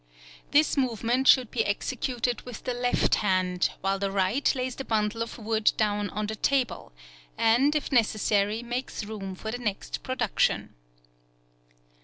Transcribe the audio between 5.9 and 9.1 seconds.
on the table, and, if necessary, makes